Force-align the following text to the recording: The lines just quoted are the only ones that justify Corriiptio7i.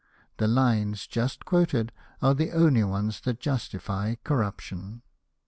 The 0.37 0.47
lines 0.47 1.05
just 1.05 1.45
quoted 1.45 1.91
are 2.23 2.33
the 2.33 2.53
only 2.53 2.83
ones 2.83 3.19
that 3.21 3.39
justify 3.39 4.15
Corriiptio7i. 4.25 5.03